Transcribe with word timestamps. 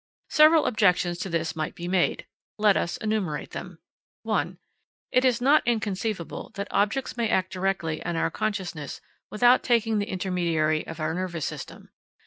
Several 0.31 0.65
objections 0.65 1.19
to 1.19 1.29
this 1.29 1.55
might 1.55 1.75
be 1.75 1.87
made. 1.87 2.25
Let 2.57 2.75
us 2.75 2.97
enumerate 2.97 3.51
them. 3.51 3.77
1. 4.23 4.57
It 5.11 5.23
is 5.23 5.39
not 5.39 5.61
inconceivable 5.63 6.49
that 6.55 6.67
objects 6.71 7.17
may 7.17 7.29
act 7.29 7.53
directly 7.53 8.03
on 8.03 8.15
our 8.15 8.31
consciousness 8.31 8.99
without 9.29 9.61
taking 9.61 9.99
the 9.99 10.09
intermediary 10.09 10.87
of 10.87 10.99
our 10.99 11.13
nervous 11.13 11.45
system. 11.45 11.91